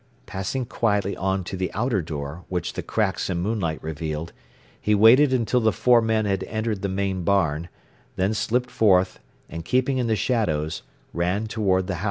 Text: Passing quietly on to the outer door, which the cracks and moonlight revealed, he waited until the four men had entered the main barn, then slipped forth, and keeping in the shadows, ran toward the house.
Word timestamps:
Passing 0.25 0.65
quietly 0.65 1.15
on 1.15 1.43
to 1.43 1.55
the 1.55 1.71
outer 1.73 2.01
door, 2.01 2.43
which 2.49 2.73
the 2.73 2.81
cracks 2.81 3.29
and 3.29 3.39
moonlight 3.39 3.83
revealed, 3.83 4.33
he 4.81 4.95
waited 4.95 5.31
until 5.31 5.59
the 5.59 5.71
four 5.71 6.01
men 6.01 6.25
had 6.25 6.43
entered 6.45 6.81
the 6.81 6.89
main 6.89 7.21
barn, 7.23 7.69
then 8.15 8.33
slipped 8.33 8.71
forth, 8.71 9.19
and 9.47 9.63
keeping 9.63 9.99
in 9.99 10.07
the 10.07 10.15
shadows, 10.15 10.81
ran 11.13 11.45
toward 11.45 11.85
the 11.85 11.93
house. 11.93 11.99